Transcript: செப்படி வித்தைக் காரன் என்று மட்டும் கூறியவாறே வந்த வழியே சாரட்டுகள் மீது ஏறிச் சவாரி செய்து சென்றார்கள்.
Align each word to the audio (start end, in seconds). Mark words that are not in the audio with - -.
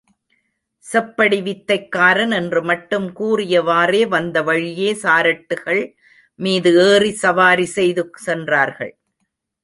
செப்படி 0.85 1.43
வித்தைக் 1.43 1.91
காரன் 1.91 2.31
என்று 2.31 2.61
மட்டும் 2.63 3.05
கூறியவாறே 3.15 4.07
வந்த 4.07 4.41
வழியே 4.41 4.93
சாரட்டுகள் 4.93 5.93
மீது 6.39 6.71
ஏறிச் 6.91 7.15
சவாரி 7.15 7.65
செய்து 7.65 8.11
சென்றார்கள். 8.15 8.93